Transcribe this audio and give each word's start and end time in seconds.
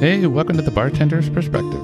Hey, 0.00 0.26
welcome 0.26 0.56
to 0.56 0.62
the 0.62 0.70
Bartender's 0.70 1.28
Perspective. 1.28 1.78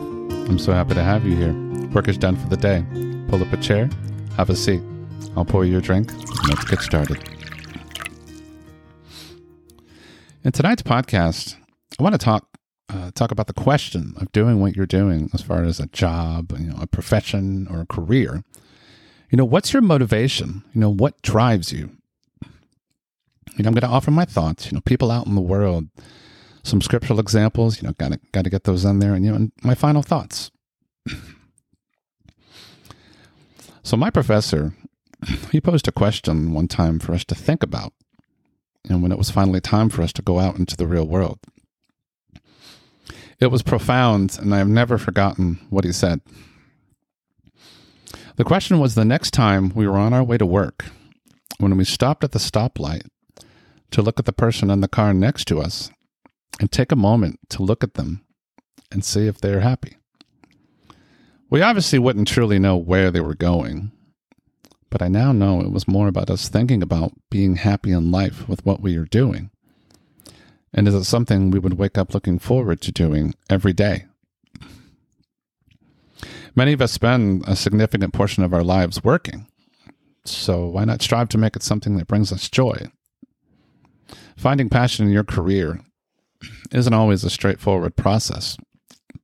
I'm 0.49 0.59
so 0.59 0.72
happy 0.72 0.95
to 0.95 1.03
have 1.03 1.27
you 1.27 1.37
here. 1.37 1.53
Work 1.88 2.09
is 2.09 2.17
done 2.17 2.35
for 2.35 2.49
the 2.49 2.56
day. 2.56 2.83
Pull 3.29 3.42
up 3.42 3.53
a 3.53 3.58
chair, 3.58 3.90
have 4.38 4.49
a 4.49 4.56
seat. 4.56 4.81
I'll 5.37 5.45
pour 5.45 5.67
you 5.67 5.77
a 5.77 5.81
drink, 5.83 6.11
and 6.11 6.49
let's 6.49 6.65
get 6.65 6.81
started. 6.81 7.22
In 10.44 10.51
tonight's 10.53 10.81
podcast, 10.81 11.56
I 11.99 12.03
want 12.03 12.15
to 12.15 12.19
talk 12.19 12.49
uh, 12.88 13.10
talk 13.10 13.33
about 13.33 13.49
the 13.49 13.53
question 13.53 14.15
of 14.17 14.33
doing 14.33 14.62
what 14.62 14.74
you're 14.74 14.87
doing 14.87 15.28
as 15.35 15.42
far 15.42 15.64
as 15.64 15.78
a 15.78 15.87
job, 15.88 16.55
you 16.59 16.69
know, 16.69 16.78
a 16.80 16.87
profession 16.87 17.69
or 17.70 17.83
a 17.83 17.87
career. 17.87 18.42
You 19.28 19.37
know, 19.37 19.45
what's 19.45 19.74
your 19.74 19.83
motivation? 19.83 20.64
You 20.73 20.80
know, 20.80 20.91
what 20.91 21.20
drives 21.20 21.70
you? 21.70 21.91
You 23.59 23.62
know, 23.62 23.69
I'm 23.69 23.74
going 23.74 23.83
to 23.83 23.88
offer 23.88 24.10
my 24.10 24.24
thoughts. 24.24 24.64
You 24.64 24.73
know, 24.73 24.80
people 24.80 25.10
out 25.10 25.27
in 25.27 25.34
the 25.34 25.42
world 25.42 25.88
some 26.66 26.80
scriptural 26.80 27.20
examples. 27.20 27.80
You 27.80 27.88
know, 27.88 27.95
got 27.95 28.12
to 28.12 28.20
got 28.33 28.45
to 28.45 28.51
get 28.51 28.65
those 28.65 28.84
in 28.84 28.98
there, 28.98 29.15
and 29.15 29.25
you 29.25 29.30
know, 29.30 29.37
and 29.37 29.52
my 29.62 29.75
final 29.75 30.02
thoughts. 30.02 30.51
so 33.83 33.97
my 33.97 34.11
professor, 34.11 34.75
he 35.51 35.61
posed 35.61 35.89
a 35.89 35.92
question 35.92 36.52
one 36.52 36.69
time 36.69 36.98
for 36.98 37.15
us 37.15 37.25
to 37.27 37.34
think 37.34 37.62
about, 37.62 37.92
and 38.89 39.02
when 39.02 39.12
it 39.12 39.19
was 39.19 39.30
finally 39.30 39.61
time 39.61 39.89
for 39.89 40.02
us 40.02 40.12
to 40.15 40.23
go 40.23 40.39
out 40.39 40.59
into 40.59 40.77
the 40.77 40.87
real 40.87 41.06
world, 41.06 41.39
it 43.41 43.47
was 43.47 43.62
profound, 43.62 44.39
and 44.41 44.55
I 44.55 44.59
have 44.59 44.69
never 44.69 44.98
forgotten 44.98 45.59
what 45.70 45.84
he 45.84 45.92
said. 45.92 46.20
The 48.37 48.45
question 48.45 48.78
was: 48.78 48.95
the 48.95 49.05
next 49.05 49.30
time 49.33 49.73
we 49.75 49.87
were 49.87 49.98
on 49.98 50.12
our 50.12 50.25
way 50.25 50.37
to 50.37 50.47
work, 50.47 50.87
when 51.59 51.77
we 51.77 51.84
stopped 51.84 52.25
at 52.25 52.33
the 52.33 52.39
stoplight 52.39 53.06
to 53.92 54.03
look 54.03 54.19
at 54.19 54.25
the 54.25 54.33
person 54.33 54.69
in 54.69 54.80
the 54.80 54.89
car 54.89 55.14
next 55.14 55.47
to 55.47 55.61
us 55.61 55.91
and 56.60 56.70
take 56.70 56.92
a 56.92 56.96
moment 56.96 57.38
to 57.50 57.62
look 57.62 57.84
at 57.84 57.94
them 57.94 58.25
and 58.91 59.05
see 59.05 59.27
if 59.27 59.41
they're 59.41 59.61
happy. 59.61 59.97
We 61.48 61.62
obviously 61.62 61.98
wouldn't 61.98 62.28
truly 62.28 62.58
know 62.58 62.77
where 62.77 63.11
they 63.11 63.20
were 63.20 63.34
going, 63.34 63.92
but 64.91 65.02
I 65.02 65.08
now 65.08 65.33
know 65.33 65.61
it 65.61 65.70
was 65.70 65.86
more 65.86 66.08
about 66.08 66.30
us 66.30 66.48
thinking 66.48 66.83
about 66.83 67.12
being 67.30 67.56
happy 67.56 67.92
in 67.92 68.11
life 68.11 68.48
with 68.48 68.64
what 68.64 68.80
we 68.80 68.97
are 68.97 69.05
doing. 69.05 69.50
And 70.72 70.89
is 70.89 70.94
it 70.94 71.05
something 71.05 71.50
we 71.50 71.58
would 71.58 71.78
wake 71.78 71.97
up 71.97 72.12
looking 72.12 72.39
forward 72.39 72.80
to 72.83 72.92
doing 72.92 73.34
every 73.48 73.72
day? 73.72 74.06
Many 76.55 76.72
of 76.72 76.80
us 76.80 76.92
spend 76.92 77.44
a 77.47 77.55
significant 77.55 78.14
portion 78.14 78.42
of 78.42 78.55
our 78.55 78.64
lives 78.64 79.05
working, 79.05 79.47
so 80.24 80.67
why 80.67 80.84
not 80.84 81.02
strive 81.02 81.28
to 81.30 81.39
make 81.39 81.55
it 81.55 81.62
something 81.62 81.97
that 81.97 82.08
brings 82.08 82.33
us 82.33 82.48
joy? 82.48 82.91
Finding 84.36 84.69
passion 84.69 85.06
in 85.06 85.12
your 85.12 85.24
career 85.24 85.80
isn't 86.73 86.95
always 86.95 87.25
a 87.25 87.31
straightforward 87.31 87.97
process, 87.97 88.56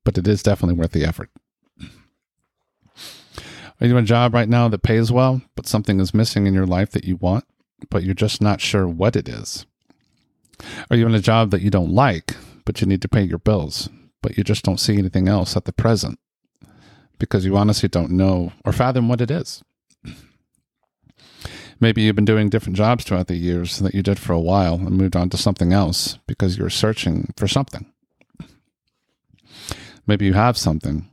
but 0.04 0.18
it 0.18 0.26
is 0.26 0.42
definitely 0.42 0.74
worth 0.74 0.92
the 0.92 1.04
effort. 1.04 1.30
Are 3.80 3.86
you 3.86 3.96
in 3.96 4.04
a 4.04 4.06
job 4.06 4.32
right 4.32 4.48
now 4.48 4.68
that 4.68 4.82
pays 4.82 5.10
well, 5.10 5.42
but 5.56 5.66
something 5.66 5.98
is 5.98 6.14
missing 6.14 6.46
in 6.46 6.54
your 6.54 6.66
life 6.66 6.92
that 6.92 7.04
you 7.04 7.16
want, 7.16 7.44
but 7.90 8.04
you're 8.04 8.14
just 8.14 8.40
not 8.40 8.60
sure 8.60 8.86
what 8.86 9.16
it 9.16 9.28
is? 9.28 9.66
Are 10.90 10.96
you 10.96 11.06
in 11.06 11.14
a 11.14 11.20
job 11.20 11.50
that 11.50 11.62
you 11.62 11.70
don't 11.70 11.90
like, 11.90 12.36
but 12.64 12.80
you 12.80 12.86
need 12.86 13.02
to 13.02 13.08
pay 13.08 13.22
your 13.22 13.38
bills, 13.38 13.88
but 14.22 14.38
you 14.38 14.44
just 14.44 14.64
don't 14.64 14.78
see 14.78 14.98
anything 14.98 15.26
else 15.26 15.56
at 15.56 15.64
the 15.64 15.72
present 15.72 16.18
because 17.18 17.44
you 17.44 17.56
honestly 17.56 17.88
don't 17.88 18.10
know 18.10 18.52
or 18.64 18.72
fathom 18.72 19.08
what 19.08 19.20
it 19.20 19.30
is? 19.30 19.62
Maybe 21.82 22.02
you've 22.02 22.14
been 22.14 22.24
doing 22.24 22.48
different 22.48 22.76
jobs 22.76 23.02
throughout 23.02 23.26
the 23.26 23.34
years 23.34 23.80
that 23.80 23.92
you 23.92 24.04
did 24.04 24.16
for 24.16 24.32
a 24.32 24.40
while 24.40 24.74
and 24.74 24.90
moved 24.92 25.16
on 25.16 25.28
to 25.30 25.36
something 25.36 25.72
else 25.72 26.16
because 26.28 26.56
you're 26.56 26.70
searching 26.70 27.34
for 27.36 27.48
something. 27.48 27.92
Maybe 30.06 30.24
you 30.24 30.34
have 30.34 30.56
something, 30.56 31.08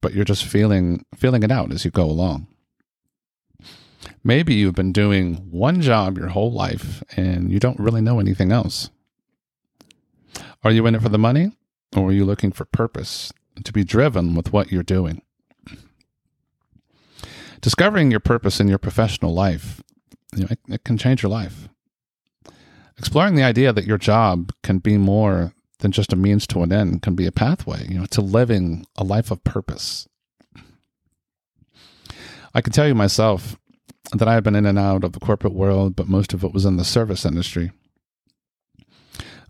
but 0.00 0.14
you're 0.14 0.24
just 0.24 0.46
feeling 0.46 1.04
feeling 1.14 1.42
it 1.42 1.50
out 1.50 1.72
as 1.72 1.84
you 1.84 1.90
go 1.90 2.06
along. 2.06 2.46
Maybe 4.24 4.54
you've 4.54 4.74
been 4.74 4.92
doing 4.92 5.34
one 5.50 5.82
job 5.82 6.16
your 6.16 6.28
whole 6.28 6.52
life 6.52 7.04
and 7.14 7.52
you 7.52 7.60
don't 7.60 7.78
really 7.78 8.00
know 8.00 8.18
anything 8.18 8.52
else. 8.52 8.88
Are 10.64 10.70
you 10.70 10.86
in 10.86 10.94
it 10.94 11.02
for 11.02 11.10
the 11.10 11.18
money 11.18 11.52
or 11.94 12.08
are 12.08 12.12
you 12.12 12.24
looking 12.24 12.50
for 12.50 12.64
purpose 12.64 13.30
to 13.62 13.74
be 13.74 13.84
driven 13.84 14.34
with 14.34 14.54
what 14.54 14.72
you're 14.72 14.82
doing? 14.82 15.20
Discovering 17.60 18.10
your 18.10 18.20
purpose 18.20 18.60
in 18.60 18.68
your 18.68 18.78
professional 18.78 19.32
life, 19.34 19.82
you 20.34 20.42
know, 20.42 20.48
it, 20.50 20.58
it 20.68 20.84
can 20.84 20.98
change 20.98 21.22
your 21.22 21.30
life. 21.30 21.68
Exploring 22.98 23.34
the 23.34 23.42
idea 23.42 23.72
that 23.72 23.86
your 23.86 23.98
job 23.98 24.52
can 24.62 24.78
be 24.78 24.96
more 24.96 25.52
than 25.80 25.92
just 25.92 26.12
a 26.12 26.16
means 26.16 26.46
to 26.46 26.62
an 26.62 26.72
end 26.72 27.02
can 27.02 27.14
be 27.14 27.26
a 27.26 27.32
pathway, 27.32 27.86
you 27.88 27.98
know, 27.98 28.06
to 28.06 28.20
living 28.20 28.86
a 28.96 29.04
life 29.04 29.30
of 29.30 29.44
purpose. 29.44 30.08
I 32.54 32.62
can 32.62 32.72
tell 32.72 32.88
you 32.88 32.94
myself 32.94 33.56
that 34.12 34.28
I 34.28 34.34
have 34.34 34.44
been 34.44 34.56
in 34.56 34.64
and 34.64 34.78
out 34.78 35.04
of 35.04 35.12
the 35.12 35.20
corporate 35.20 35.52
world, 35.52 35.94
but 35.94 36.08
most 36.08 36.32
of 36.32 36.42
it 36.42 36.54
was 36.54 36.64
in 36.64 36.76
the 36.76 36.84
service 36.84 37.26
industry. 37.26 37.72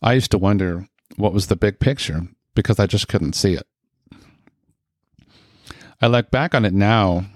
I 0.03 0.15
used 0.15 0.31
to 0.33 0.39
wonder 0.39 0.89
what 1.17 1.33
was 1.33 1.47
the 1.47 1.57
big 1.57 1.79
picture 1.79 2.23
because 2.55 2.81
I 2.81 2.87
just 2.87 3.07
couldn't 3.07 3.35
see 3.35 3.55
it. 3.55 3.67
I 6.01 6.09
look 6.09 6.31
back 6.31 6.55
on 6.55 6.65
it 6.65 6.75
now 6.75 7.27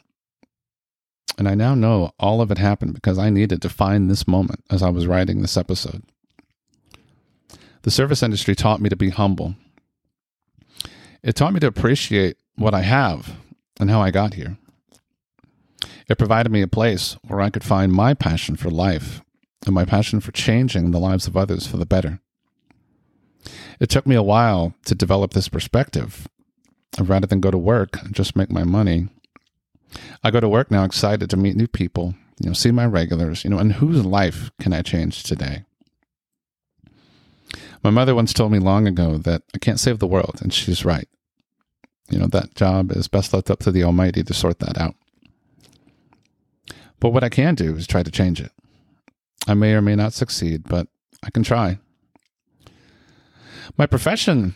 and 1.40 1.48
I 1.48 1.54
now 1.54 1.74
know 1.74 2.12
all 2.20 2.42
of 2.42 2.50
it 2.50 2.58
happened 2.58 2.92
because 2.92 3.18
I 3.18 3.30
needed 3.30 3.62
to 3.62 3.70
find 3.70 4.10
this 4.10 4.28
moment 4.28 4.62
as 4.68 4.82
I 4.82 4.90
was 4.90 5.06
writing 5.06 5.40
this 5.40 5.56
episode. 5.56 6.02
The 7.80 7.90
service 7.90 8.22
industry 8.22 8.54
taught 8.54 8.82
me 8.82 8.90
to 8.90 8.96
be 8.96 9.08
humble. 9.08 9.54
It 11.22 11.36
taught 11.36 11.54
me 11.54 11.60
to 11.60 11.66
appreciate 11.66 12.36
what 12.56 12.74
I 12.74 12.82
have 12.82 13.36
and 13.80 13.88
how 13.88 14.02
I 14.02 14.10
got 14.10 14.34
here. 14.34 14.58
It 16.10 16.18
provided 16.18 16.52
me 16.52 16.60
a 16.60 16.68
place 16.68 17.16
where 17.26 17.40
I 17.40 17.48
could 17.48 17.64
find 17.64 17.90
my 17.90 18.12
passion 18.12 18.56
for 18.56 18.68
life 18.68 19.22
and 19.64 19.74
my 19.74 19.86
passion 19.86 20.20
for 20.20 20.32
changing 20.32 20.90
the 20.90 21.00
lives 21.00 21.26
of 21.26 21.38
others 21.38 21.66
for 21.66 21.78
the 21.78 21.86
better. 21.86 22.20
It 23.80 23.88
took 23.88 24.06
me 24.06 24.14
a 24.14 24.22
while 24.22 24.74
to 24.84 24.94
develop 24.94 25.32
this 25.32 25.48
perspective. 25.48 26.28
Rather 27.00 27.26
than 27.26 27.40
go 27.40 27.50
to 27.50 27.56
work 27.56 27.96
and 28.02 28.14
just 28.14 28.36
make 28.36 28.50
my 28.50 28.64
money, 28.64 29.08
I 30.22 30.30
go 30.30 30.40
to 30.40 30.48
work 30.48 30.70
now 30.70 30.84
excited 30.84 31.30
to 31.30 31.36
meet 31.36 31.56
new 31.56 31.66
people, 31.66 32.14
you 32.38 32.48
know, 32.48 32.52
see 32.52 32.70
my 32.70 32.86
regulars, 32.86 33.44
you 33.44 33.50
know, 33.50 33.58
and 33.58 33.72
whose 33.72 34.04
life 34.04 34.50
can 34.60 34.72
I 34.72 34.82
change 34.82 35.22
today? 35.22 35.64
My 37.82 37.90
mother 37.90 38.14
once 38.14 38.34
told 38.34 38.52
me 38.52 38.58
long 38.58 38.86
ago 38.86 39.16
that 39.18 39.42
I 39.54 39.58
can't 39.58 39.80
save 39.80 39.98
the 39.98 40.06
world, 40.06 40.40
and 40.42 40.52
she's 40.52 40.84
right. 40.84 41.08
You 42.10 42.18
know, 42.18 42.26
that 42.26 42.54
job 42.54 42.92
is 42.92 43.08
best 43.08 43.32
left 43.32 43.50
up 43.50 43.60
to 43.60 43.70
the 43.70 43.84
Almighty 43.84 44.22
to 44.22 44.34
sort 44.34 44.58
that 44.58 44.76
out. 44.76 44.94
But 46.98 47.10
what 47.10 47.24
I 47.24 47.30
can 47.30 47.54
do 47.54 47.74
is 47.76 47.86
try 47.86 48.02
to 48.02 48.10
change 48.10 48.40
it. 48.40 48.52
I 49.46 49.54
may 49.54 49.72
or 49.72 49.80
may 49.80 49.96
not 49.96 50.12
succeed, 50.12 50.64
but 50.68 50.88
I 51.22 51.30
can 51.30 51.42
try. 51.42 51.78
My 53.78 53.86
profession 53.86 54.54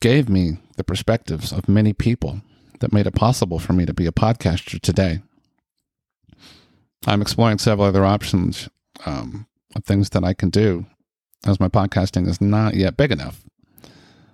gave 0.00 0.28
me 0.28 0.58
the 0.76 0.84
perspectives 0.84 1.52
of 1.52 1.68
many 1.68 1.92
people 1.92 2.42
that 2.82 2.92
made 2.92 3.06
it 3.06 3.14
possible 3.14 3.58
for 3.58 3.72
me 3.72 3.86
to 3.86 3.94
be 3.94 4.06
a 4.06 4.12
podcaster 4.12 4.78
today. 4.80 5.22
I'm 7.06 7.22
exploring 7.22 7.58
several 7.58 7.86
other 7.86 8.04
options 8.04 8.68
um, 9.06 9.46
of 9.74 9.84
things 9.84 10.10
that 10.10 10.22
I 10.22 10.34
can 10.34 10.50
do 10.50 10.86
as 11.46 11.58
my 11.58 11.68
podcasting 11.68 12.28
is 12.28 12.40
not 12.40 12.74
yet 12.74 12.96
big 12.96 13.10
enough 13.10 13.42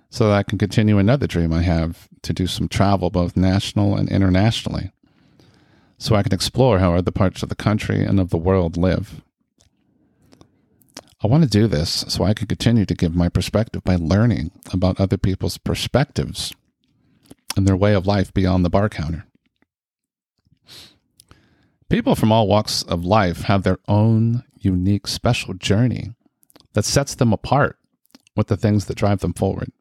so 0.09 0.27
that 0.27 0.35
I 0.35 0.43
can 0.43 0.57
continue 0.57 0.97
another 0.97 1.27
dream 1.27 1.53
I 1.53 1.61
have 1.61 2.09
to 2.23 2.33
do 2.33 2.47
some 2.47 2.67
travel 2.67 3.09
both 3.09 3.37
national 3.37 3.95
and 3.95 4.09
internationally 4.09 4.91
so 5.97 6.15
I 6.15 6.23
can 6.23 6.33
explore 6.33 6.79
how 6.79 6.93
other 6.93 7.11
parts 7.11 7.43
of 7.43 7.49
the 7.49 7.55
country 7.55 8.03
and 8.03 8.19
of 8.19 8.29
the 8.29 8.37
world 8.37 8.77
live. 8.77 9.21
I 11.21 11.27
want 11.27 11.43
to 11.43 11.49
do 11.49 11.67
this 11.67 12.05
so 12.07 12.23
I 12.23 12.33
can 12.33 12.47
continue 12.47 12.85
to 12.85 12.95
give 12.95 13.13
my 13.13 13.29
perspective 13.29 13.83
by 13.83 13.97
learning 13.97 14.51
about 14.71 14.99
other 14.99 15.17
people's 15.17 15.57
perspectives 15.57 16.53
and 17.59 17.67
their 17.67 17.75
way 17.75 17.93
of 17.93 18.07
life 18.07 18.33
beyond 18.33 18.63
the 18.63 18.69
bar 18.69 18.87
counter. 18.87 19.25
People 21.89 22.15
from 22.15 22.31
all 22.31 22.47
walks 22.47 22.83
of 22.83 23.03
life 23.03 23.41
have 23.41 23.63
their 23.63 23.79
own 23.89 24.45
unique, 24.57 25.07
special 25.07 25.53
journey 25.53 26.15
that 26.73 26.85
sets 26.85 27.15
them 27.15 27.33
apart 27.33 27.77
with 28.33 28.47
the 28.47 28.55
things 28.55 28.85
that 28.85 28.95
drive 28.95 29.19
them 29.19 29.33
forward. 29.33 29.73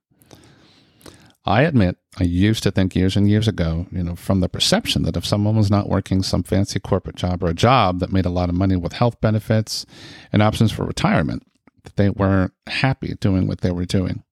I 1.45 1.63
admit, 1.63 1.99
I 2.19 2.25
used 2.25 2.65
to 2.65 2.73
think 2.73 2.97
years 2.97 3.17
and 3.17 3.29
years 3.29 3.47
ago, 3.47 3.87
you 3.93 4.03
know, 4.03 4.17
from 4.17 4.41
the 4.41 4.49
perception 4.49 5.03
that 5.03 5.17
if 5.17 5.25
someone 5.25 5.55
was 5.55 5.71
not 5.71 5.89
working 5.89 6.25
some 6.25 6.43
fancy 6.43 6.81
corporate 6.81 7.15
job 7.15 7.45
or 7.45 7.49
a 7.49 7.55
job 7.55 8.01
that 8.01 8.13
made 8.13 8.27
a 8.27 8.31
lot 8.31 8.49
of 8.49 8.57
money 8.57 8.75
with 8.75 8.95
health 8.95 9.21
benefits 9.21 9.87
and 10.33 10.43
options 10.43 10.73
for 10.73 10.85
retirement, 10.85 11.45
that 11.85 11.95
they 11.95 12.11
weren't 12.11 12.55
happy 12.67 13.15
doing 13.21 13.47
what 13.47 13.61
they 13.61 13.71
were 13.71 13.85
doing. 13.85 14.25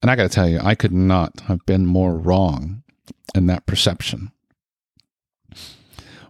And 0.00 0.10
I 0.10 0.16
got 0.16 0.24
to 0.24 0.28
tell 0.28 0.48
you, 0.48 0.60
I 0.62 0.74
could 0.74 0.92
not 0.92 1.40
have 1.40 1.64
been 1.66 1.86
more 1.86 2.16
wrong 2.16 2.82
in 3.34 3.46
that 3.46 3.66
perception. 3.66 4.30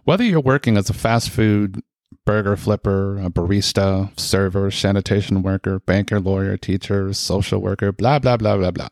Whether 0.05 0.23
you're 0.23 0.39
working 0.39 0.75
as 0.75 0.89
a 0.89 0.93
fast 0.93 1.29
food 1.29 1.83
burger 2.25 2.55
flipper, 2.55 3.17
a 3.17 3.29
barista, 3.29 4.17
server, 4.19 4.69
sanitation 4.69 5.41
worker, 5.41 5.79
banker, 5.79 6.19
lawyer, 6.19 6.57
teacher, 6.57 7.11
social 7.13 7.59
worker, 7.59 7.91
blah, 7.91 8.19
blah, 8.19 8.37
blah, 8.37 8.55
blah, 8.55 8.71
blah. 8.71 8.87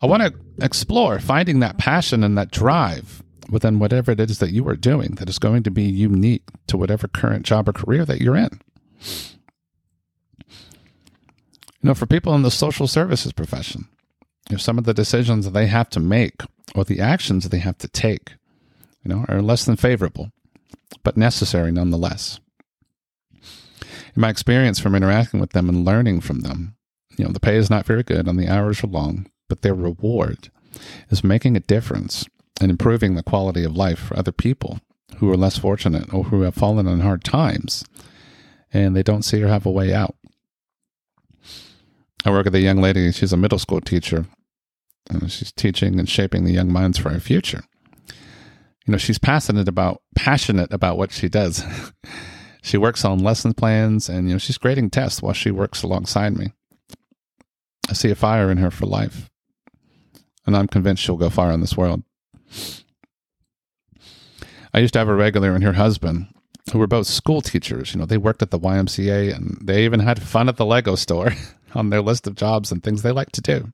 I 0.00 0.06
want 0.06 0.22
to 0.22 0.34
explore 0.64 1.18
finding 1.18 1.60
that 1.60 1.78
passion 1.78 2.22
and 2.22 2.36
that 2.38 2.50
drive 2.50 3.22
within 3.50 3.78
whatever 3.78 4.12
it 4.12 4.20
is 4.20 4.38
that 4.38 4.52
you 4.52 4.66
are 4.68 4.76
doing 4.76 5.16
that 5.16 5.28
is 5.28 5.38
going 5.38 5.62
to 5.64 5.70
be 5.70 5.82
unique 5.82 6.44
to 6.68 6.76
whatever 6.76 7.08
current 7.08 7.44
job 7.44 7.68
or 7.68 7.72
career 7.72 8.04
that 8.04 8.20
you're 8.20 8.36
in. 8.36 8.60
You 11.82 11.88
know, 11.88 11.94
for 11.94 12.06
people 12.06 12.34
in 12.34 12.42
the 12.42 12.50
social 12.50 12.86
services 12.86 13.32
profession, 13.32 13.88
know, 14.52 14.58
some 14.58 14.78
of 14.78 14.84
the 14.84 14.94
decisions 14.94 15.44
that 15.44 15.52
they 15.52 15.66
have 15.66 15.90
to 15.90 16.00
make 16.00 16.42
or 16.74 16.84
the 16.84 17.00
actions 17.00 17.48
they 17.48 17.58
have 17.58 17.78
to 17.78 17.88
take, 17.88 18.34
you 19.04 19.08
know, 19.08 19.24
are 19.28 19.42
less 19.42 19.64
than 19.64 19.76
favorable, 19.76 20.30
but 21.02 21.16
necessary 21.16 21.72
nonetheless. 21.72 22.38
In 23.32 24.20
my 24.20 24.28
experience 24.28 24.78
from 24.78 24.94
interacting 24.94 25.40
with 25.40 25.50
them 25.50 25.68
and 25.68 25.84
learning 25.84 26.20
from 26.20 26.40
them, 26.40 26.76
you 27.16 27.24
know, 27.24 27.32
the 27.32 27.40
pay 27.40 27.56
is 27.56 27.70
not 27.70 27.86
very 27.86 28.02
good 28.02 28.28
and 28.28 28.38
the 28.38 28.48
hours 28.48 28.84
are 28.84 28.88
long, 28.88 29.26
but 29.48 29.62
their 29.62 29.74
reward 29.74 30.50
is 31.10 31.24
making 31.24 31.56
a 31.56 31.60
difference 31.60 32.26
and 32.60 32.70
improving 32.70 33.14
the 33.14 33.22
quality 33.22 33.64
of 33.64 33.76
life 33.76 33.98
for 33.98 34.18
other 34.18 34.32
people 34.32 34.80
who 35.16 35.30
are 35.30 35.36
less 35.36 35.58
fortunate 35.58 36.12
or 36.12 36.24
who 36.24 36.42
have 36.42 36.54
fallen 36.54 36.86
on 36.86 37.00
hard 37.00 37.24
times 37.24 37.84
and 38.72 38.96
they 38.96 39.02
don't 39.02 39.22
see 39.22 39.42
or 39.42 39.48
have 39.48 39.66
a 39.66 39.70
way 39.70 39.92
out. 39.92 40.14
I 42.24 42.30
work 42.30 42.44
with 42.44 42.54
a 42.54 42.60
young 42.60 42.80
lady, 42.80 43.10
she's 43.12 43.32
a 43.32 43.36
middle 43.36 43.58
school 43.58 43.80
teacher. 43.80 44.26
And 45.10 45.30
she's 45.30 45.52
teaching 45.52 45.98
and 45.98 46.08
shaping 46.08 46.44
the 46.44 46.52
young 46.52 46.72
minds 46.72 46.98
for 46.98 47.10
our 47.10 47.18
future. 47.18 47.64
You 48.86 48.92
know, 48.92 48.98
she's 48.98 49.18
passionate 49.18 49.68
about 49.68 50.00
passionate 50.14 50.72
about 50.72 50.96
what 50.96 51.12
she 51.12 51.28
does. 51.28 51.64
she 52.62 52.76
works 52.76 53.04
on 53.04 53.18
lesson 53.18 53.52
plans 53.54 54.08
and 54.08 54.28
you 54.28 54.34
know, 54.34 54.38
she's 54.38 54.58
grading 54.58 54.90
tests 54.90 55.20
while 55.20 55.32
she 55.32 55.50
works 55.50 55.82
alongside 55.82 56.36
me. 56.36 56.52
I 57.88 57.94
see 57.94 58.10
a 58.10 58.14
fire 58.14 58.50
in 58.50 58.58
her 58.58 58.70
for 58.70 58.86
life. 58.86 59.28
And 60.46 60.56
I'm 60.56 60.68
convinced 60.68 61.02
she'll 61.02 61.16
go 61.16 61.30
far 61.30 61.52
in 61.52 61.60
this 61.60 61.76
world. 61.76 62.02
I 64.74 64.78
used 64.78 64.92
to 64.94 64.98
have 64.98 65.08
a 65.08 65.14
regular 65.14 65.54
and 65.54 65.62
her 65.64 65.74
husband 65.74 66.28
who 66.70 66.78
were 66.78 66.86
both 66.86 67.06
school 67.06 67.40
teachers. 67.40 67.92
You 67.92 68.00
know, 68.00 68.06
they 68.06 68.18
worked 68.18 68.42
at 68.42 68.50
the 68.50 68.58
YMCA 68.58 69.34
and 69.34 69.58
they 69.62 69.84
even 69.84 70.00
had 70.00 70.22
fun 70.22 70.48
at 70.48 70.56
the 70.56 70.66
Lego 70.66 70.94
store 70.94 71.32
on 71.74 71.90
their 71.90 72.02
list 72.02 72.26
of 72.26 72.34
jobs 72.34 72.70
and 72.70 72.82
things 72.82 73.02
they 73.02 73.10
like 73.10 73.32
to 73.32 73.40
do. 73.40 73.72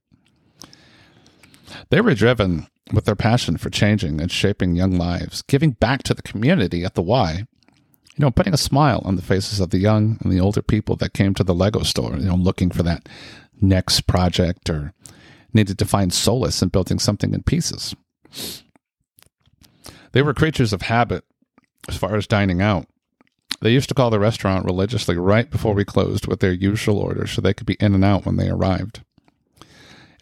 They 1.90 2.00
were 2.00 2.14
driven 2.14 2.66
with 2.92 3.04
their 3.04 3.16
passion 3.16 3.58
for 3.58 3.68
changing 3.68 4.20
and 4.20 4.32
shaping 4.32 4.74
young 4.74 4.92
lives, 4.92 5.42
giving 5.42 5.72
back 5.72 6.02
to 6.04 6.14
the 6.14 6.22
community 6.22 6.84
at 6.84 6.94
the 6.94 7.02
Y, 7.02 7.44
you 8.16 8.24
know, 8.24 8.30
putting 8.30 8.54
a 8.54 8.58
smile 8.58 9.02
on 9.04 9.16
the 9.16 9.22
faces 9.22 9.60
of 9.60 9.70
the 9.70 9.78
young 9.78 10.18
and 10.22 10.32
the 10.32 10.40
older 10.40 10.62
people 10.62 10.96
that 10.96 11.12
came 11.12 11.34
to 11.34 11.44
the 11.44 11.54
Lego 11.54 11.82
store, 11.82 12.16
you 12.16 12.24
know, 12.24 12.34
looking 12.34 12.70
for 12.70 12.82
that 12.82 13.08
next 13.60 14.06
project 14.06 14.70
or 14.70 14.94
needed 15.52 15.78
to 15.78 15.84
find 15.84 16.12
solace 16.12 16.62
in 16.62 16.68
building 16.68 16.98
something 16.98 17.34
in 17.34 17.42
pieces. 17.42 17.94
They 20.12 20.22
were 20.22 20.34
creatures 20.34 20.72
of 20.72 20.82
habit 20.82 21.24
as 21.88 21.96
far 21.96 22.16
as 22.16 22.26
dining 22.26 22.60
out. 22.60 22.86
They 23.60 23.72
used 23.72 23.88
to 23.88 23.94
call 23.94 24.10
the 24.10 24.20
restaurant 24.20 24.64
religiously 24.64 25.16
right 25.16 25.50
before 25.50 25.74
we 25.74 25.84
closed 25.84 26.26
with 26.26 26.40
their 26.40 26.52
usual 26.52 26.98
order 26.98 27.26
so 27.26 27.40
they 27.40 27.54
could 27.54 27.66
be 27.66 27.76
in 27.80 27.94
and 27.94 28.04
out 28.04 28.24
when 28.24 28.36
they 28.36 28.48
arrived. 28.48 29.00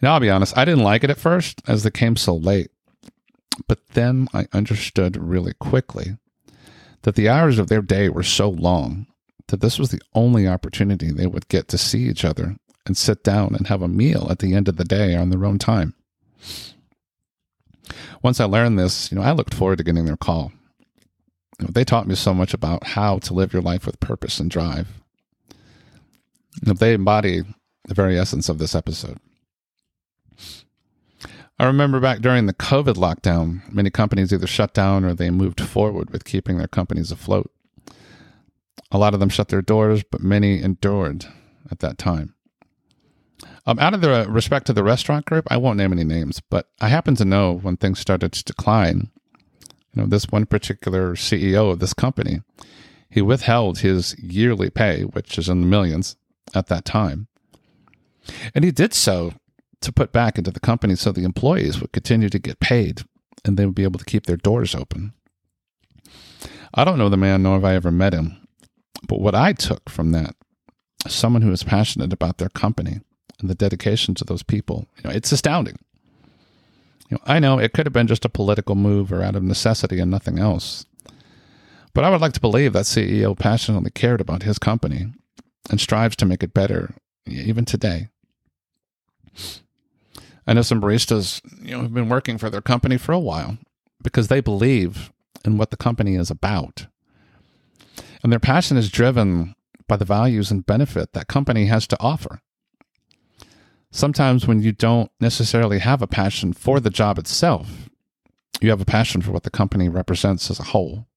Now, 0.01 0.13
I'll 0.13 0.19
be 0.19 0.29
honest, 0.29 0.57
I 0.57 0.65
didn't 0.65 0.83
like 0.83 1.03
it 1.03 1.09
at 1.09 1.19
first 1.19 1.61
as 1.67 1.83
they 1.83 1.91
came 1.91 2.15
so 2.15 2.35
late. 2.35 2.71
But 3.67 3.79
then 3.89 4.27
I 4.33 4.47
understood 4.53 5.17
really 5.17 5.53
quickly 5.53 6.17
that 7.03 7.15
the 7.15 7.29
hours 7.29 7.57
of 7.57 7.67
their 7.67 7.81
day 7.81 8.09
were 8.09 8.23
so 8.23 8.49
long 8.49 9.07
that 9.47 9.61
this 9.61 9.79
was 9.79 9.89
the 9.89 10.01
only 10.13 10.47
opportunity 10.47 11.11
they 11.11 11.25
would 11.25 11.47
get 11.47 11.67
to 11.69 11.77
see 11.77 12.07
each 12.07 12.25
other 12.25 12.57
and 12.85 12.97
sit 12.97 13.23
down 13.23 13.55
and 13.55 13.67
have 13.67 13.81
a 13.81 13.87
meal 13.87 14.27
at 14.29 14.39
the 14.39 14.53
end 14.53 14.67
of 14.67 14.77
the 14.77 14.83
day 14.83 15.15
on 15.15 15.29
their 15.29 15.45
own 15.45 15.57
time. 15.57 15.93
Once 18.21 18.39
I 18.39 18.45
learned 18.45 18.77
this, 18.77 19.11
you 19.11 19.17
know, 19.17 19.23
I 19.23 19.31
looked 19.31 19.53
forward 19.53 19.77
to 19.77 19.83
getting 19.83 20.05
their 20.05 20.17
call. 20.17 20.51
They 21.59 21.83
taught 21.83 22.07
me 22.07 22.15
so 22.15 22.33
much 22.33 22.53
about 22.53 22.83
how 22.83 23.17
to 23.19 23.33
live 23.33 23.53
your 23.53 23.61
life 23.61 23.85
with 23.85 23.99
purpose 23.99 24.39
and 24.39 24.49
drive. 24.49 24.87
They 26.61 26.93
embody 26.93 27.43
the 27.85 27.93
very 27.93 28.17
essence 28.17 28.49
of 28.49 28.59
this 28.59 28.75
episode. 28.75 29.17
I 31.59 31.65
remember 31.65 31.99
back 31.99 32.19
during 32.19 32.45
the 32.45 32.53
COVID 32.53 32.95
lockdown, 32.95 33.61
many 33.71 33.89
companies 33.89 34.31
either 34.31 34.45
shut 34.45 34.73
down 34.73 35.03
or 35.03 35.15
they 35.15 35.31
moved 35.31 35.59
forward 35.59 36.11
with 36.11 36.25
keeping 36.25 36.59
their 36.59 36.67
companies 36.67 37.11
afloat. 37.11 37.51
A 38.91 38.99
lot 38.99 39.15
of 39.15 39.19
them 39.19 39.29
shut 39.29 39.49
their 39.49 39.63
doors, 39.63 40.03
but 40.03 40.21
many 40.21 40.61
endured 40.61 41.25
at 41.71 41.79
that 41.79 41.97
time. 41.97 42.35
Um, 43.65 43.79
out 43.79 43.93
of 43.93 44.01
the 44.01 44.27
respect 44.29 44.67
to 44.67 44.73
the 44.73 44.83
restaurant 44.83 45.25
group, 45.25 45.47
I 45.49 45.57
won't 45.57 45.77
name 45.77 45.91
any 45.91 46.03
names, 46.03 46.41
but 46.49 46.69
I 46.79 46.89
happen 46.89 47.15
to 47.15 47.25
know 47.25 47.53
when 47.53 47.75
things 47.75 47.99
started 47.99 48.31
to 48.33 48.43
decline. 48.43 49.09
You 49.97 50.03
know, 50.03 50.09
this 50.09 50.27
one 50.29 50.45
particular 50.45 51.15
CEO 51.15 51.71
of 51.71 51.79
this 51.79 51.95
company, 51.95 52.41
he 53.09 53.19
withheld 53.19 53.79
his 53.79 54.15
yearly 54.19 54.69
pay, 54.69 55.01
which 55.01 55.39
is 55.39 55.49
in 55.49 55.61
the 55.61 55.65
millions 55.65 56.17
at 56.53 56.67
that 56.67 56.85
time, 56.85 57.27
and 58.53 58.63
he 58.63 58.69
did 58.69 58.93
so 58.93 59.33
to 59.81 59.91
put 59.91 60.11
back 60.11 60.37
into 60.37 60.51
the 60.51 60.59
company 60.59 60.95
so 60.95 61.11
the 61.11 61.23
employees 61.23 61.81
would 61.81 61.93
continue 61.93 62.29
to 62.29 62.37
get 62.37 62.59
paid 62.59 63.01
and 63.43 63.57
they 63.57 63.65
would 63.65 63.73
be 63.73 63.83
able 63.83 63.97
to 63.97 64.05
keep 64.05 64.27
their 64.27 64.37
doors 64.37 64.75
open. 64.75 65.13
I 66.75 66.83
don't 66.83 66.99
know 66.99 67.09
the 67.09 67.17
man, 67.17 67.41
nor 67.41 67.55
have 67.55 67.65
I 67.65 67.73
ever 67.73 67.89
met 67.89 68.13
him, 68.13 68.47
but 69.07 69.19
what 69.19 69.33
I 69.33 69.51
took 69.51 69.89
from 69.89 70.11
that, 70.11 70.35
someone 71.07 71.41
who 71.41 71.51
is 71.51 71.63
passionate 71.63 72.13
about 72.13 72.37
their 72.37 72.49
company 72.49 72.99
and 73.39 73.49
the 73.49 73.55
dedication 73.55 74.13
to 74.13 74.23
those 74.23 74.43
people, 74.43 74.85
you 74.97 75.09
know, 75.09 75.15
it's 75.15 75.31
astounding. 75.31 75.79
You 77.09 77.15
know, 77.15 77.23
I 77.25 77.39
know 77.39 77.59
it 77.59 77.73
could 77.73 77.85
have 77.85 77.93
been 77.93 78.07
just 78.07 78.25
a 78.25 78.29
political 78.29 78.75
move 78.75 79.11
or 79.11 79.23
out 79.23 79.35
of 79.35 79.43
necessity 79.43 79.99
and 79.99 80.11
nothing 80.11 80.39
else. 80.39 80.85
But 81.93 82.03
I 82.03 82.09
would 82.09 82.21
like 82.21 82.33
to 82.33 82.41
believe 82.41 82.73
that 82.73 82.85
CEO 82.85 83.37
passionately 83.37 83.91
cared 83.91 84.21
about 84.21 84.43
his 84.43 84.59
company 84.59 85.07
and 85.69 85.79
strives 85.79 86.15
to 86.17 86.25
make 86.25 86.43
it 86.43 86.53
better 86.53 86.93
even 87.25 87.65
today. 87.65 88.09
I 90.45 90.53
know 90.53 90.61
some 90.61 90.81
baristas, 90.81 91.41
you 91.61 91.75
know, 91.75 91.81
have 91.81 91.93
been 91.93 92.09
working 92.09 92.37
for 92.37 92.49
their 92.49 92.61
company 92.61 92.97
for 92.97 93.11
a 93.11 93.19
while 93.19 93.57
because 94.03 94.27
they 94.27 94.39
believe 94.39 95.11
in 95.43 95.57
what 95.57 95.71
the 95.71 95.77
company 95.77 96.15
is 96.15 96.31
about. 96.31 96.87
And 98.23 98.31
their 98.31 98.39
passion 98.39 98.77
is 98.77 98.89
driven 98.89 99.55
by 99.87 99.97
the 99.97 100.05
values 100.05 100.51
and 100.51 100.65
benefit 100.65 101.13
that 101.13 101.27
company 101.27 101.65
has 101.65 101.87
to 101.87 101.97
offer. 101.99 102.41
Sometimes 103.91 104.47
when 104.47 104.61
you 104.61 104.71
don't 104.71 105.11
necessarily 105.19 105.79
have 105.79 106.01
a 106.01 106.07
passion 106.07 106.53
for 106.53 106.79
the 106.79 106.89
job 106.89 107.17
itself, 107.17 107.89
you 108.61 108.69
have 108.69 108.81
a 108.81 108.85
passion 108.85 109.21
for 109.21 109.31
what 109.31 109.43
the 109.43 109.49
company 109.49 109.89
represents 109.89 110.49
as 110.51 110.59
a 110.59 110.63
whole. 110.63 111.07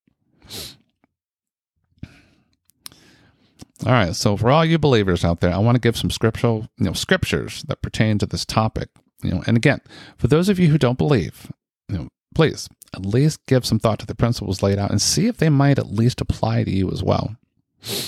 All 3.86 3.92
right, 3.92 4.14
so 4.14 4.36
for 4.36 4.50
all 4.50 4.64
you 4.64 4.78
believers 4.78 5.24
out 5.24 5.40
there, 5.40 5.54
I 5.54 5.58
want 5.58 5.74
to 5.76 5.80
give 5.80 5.96
some 5.96 6.10
scriptural, 6.10 6.68
you 6.76 6.84
know, 6.84 6.92
scriptures 6.92 7.62
that 7.68 7.80
pertain 7.80 8.18
to 8.18 8.26
this 8.26 8.44
topic 8.44 8.90
you 9.22 9.30
know, 9.30 9.42
and 9.46 9.56
again, 9.56 9.80
for 10.16 10.28
those 10.28 10.48
of 10.48 10.58
you 10.58 10.68
who 10.68 10.78
don't 10.78 10.98
believe, 10.98 11.52
you 11.88 11.98
know, 11.98 12.08
please 12.34 12.68
at 12.94 13.06
least 13.06 13.44
give 13.46 13.66
some 13.66 13.78
thought 13.78 13.98
to 14.00 14.06
the 14.06 14.14
principles 14.14 14.62
laid 14.62 14.78
out 14.78 14.90
and 14.90 15.00
see 15.00 15.26
if 15.26 15.36
they 15.36 15.48
might 15.48 15.78
at 15.78 15.92
least 15.92 16.20
apply 16.20 16.64
to 16.64 16.70
you 16.70 16.90
as 16.90 17.02
well. 17.02 17.36
You 17.82 18.06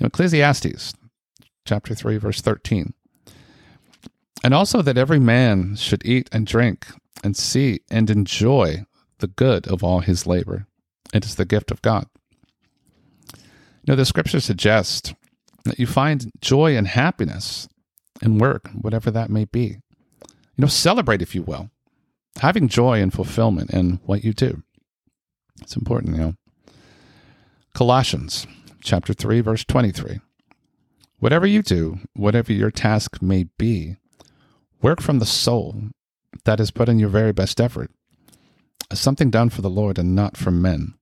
know, 0.00 0.06
Ecclesiastes 0.06 0.94
chapter 1.64 1.94
3 1.94 2.16
verse 2.18 2.40
13. 2.40 2.92
And 4.44 4.54
also 4.54 4.82
that 4.82 4.98
every 4.98 5.20
man 5.20 5.76
should 5.76 6.04
eat 6.04 6.28
and 6.32 6.46
drink 6.46 6.86
and 7.22 7.36
see 7.36 7.80
and 7.90 8.10
enjoy 8.10 8.84
the 9.18 9.28
good 9.28 9.68
of 9.68 9.84
all 9.84 10.00
his 10.00 10.26
labor. 10.26 10.66
It 11.14 11.24
is 11.24 11.36
the 11.36 11.44
gift 11.44 11.70
of 11.70 11.82
God. 11.82 12.06
You 13.36 13.88
know, 13.88 13.96
the 13.96 14.04
scripture 14.04 14.40
suggests 14.40 15.14
that 15.64 15.78
you 15.78 15.86
find 15.86 16.32
joy 16.40 16.76
and 16.76 16.88
happiness 16.88 17.68
in 18.20 18.38
work, 18.38 18.68
whatever 18.80 19.10
that 19.10 19.30
may 19.30 19.44
be. 19.44 19.78
You 20.56 20.58
know, 20.58 20.66
celebrate, 20.66 21.22
if 21.22 21.34
you 21.34 21.42
will, 21.42 21.70
having 22.40 22.68
joy 22.68 23.00
and 23.00 23.12
fulfillment 23.12 23.70
in 23.70 24.00
what 24.04 24.24
you 24.24 24.32
do. 24.32 24.62
It's 25.60 25.76
important, 25.76 26.16
you 26.16 26.22
know. 26.22 26.34
Colossians 27.74 28.46
chapter 28.82 29.12
3, 29.12 29.40
verse 29.40 29.64
23. 29.64 30.20
Whatever 31.20 31.46
you 31.46 31.62
do, 31.62 32.00
whatever 32.14 32.52
your 32.52 32.70
task 32.70 33.22
may 33.22 33.44
be, 33.56 33.96
work 34.82 35.00
from 35.00 35.18
the 35.18 35.26
soul 35.26 35.76
that 36.44 36.60
is 36.60 36.70
put 36.70 36.88
in 36.88 36.98
your 36.98 37.08
very 37.08 37.32
best 37.32 37.60
effort, 37.60 37.90
something 38.92 39.30
done 39.30 39.48
for 39.48 39.62
the 39.62 39.70
Lord 39.70 39.98
and 39.98 40.14
not 40.14 40.36
for 40.36 40.50
men. 40.50 40.94